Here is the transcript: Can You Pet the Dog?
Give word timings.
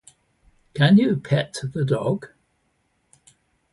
Can 0.73 0.97
You 0.97 1.17
Pet 1.17 1.55
the 1.61 1.85
Dog? 1.85 2.29